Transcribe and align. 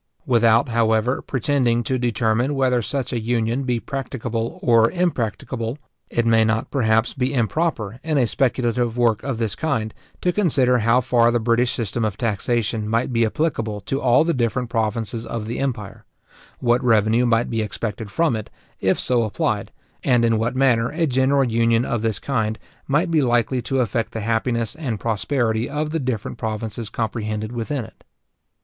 Without, 0.25 0.69
however, 0.69 1.21
pretending 1.21 1.83
to 1.83 1.99
determine 1.99 2.55
whether 2.55 2.81
such 2.81 3.13
a 3.13 3.19
union 3.21 3.65
be 3.65 3.79
practicable 3.79 4.57
or 4.63 4.89
impracticable, 4.89 5.77
it 6.09 6.25
may 6.25 6.43
not, 6.43 6.71
perhaps, 6.71 7.13
be 7.13 7.31
improper, 7.31 7.99
in 8.03 8.17
a 8.17 8.25
speculative 8.25 8.97
work 8.97 9.21
of 9.21 9.37
this 9.37 9.53
kind, 9.53 9.93
to 10.19 10.31
consider 10.31 10.79
how 10.79 11.01
far 11.01 11.29
the 11.29 11.39
British 11.39 11.73
system 11.73 12.03
of 12.03 12.17
taxation 12.17 12.89
might 12.89 13.13
be 13.13 13.23
applicable 13.27 13.79
to 13.79 14.01
all 14.01 14.23
the 14.23 14.33
different 14.33 14.71
provinces 14.71 15.23
of 15.23 15.45
the 15.45 15.59
empire; 15.59 16.03
what 16.57 16.83
revenue 16.83 17.27
might 17.27 17.51
be 17.51 17.61
expected 17.61 18.09
from 18.09 18.35
it, 18.35 18.49
if 18.79 18.99
so 18.99 19.21
applied; 19.21 19.71
and 20.03 20.25
in 20.25 20.39
what 20.39 20.55
manner 20.55 20.89
a 20.89 21.05
general 21.05 21.43
union 21.43 21.85
of 21.85 22.01
this 22.01 22.17
kind 22.17 22.57
might 22.87 23.11
be 23.11 23.21
likely 23.21 23.61
to 23.61 23.79
affect 23.81 24.13
the 24.13 24.21
happiness 24.21 24.73
and 24.73 24.99
prosperity 24.99 25.69
of 25.69 25.91
the 25.91 25.99
different 25.99 26.39
provinces 26.39 26.89
comprehended 26.89 27.51
within 27.51 27.85
it. 27.85 28.03